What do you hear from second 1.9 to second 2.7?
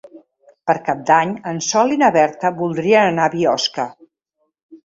i na Berta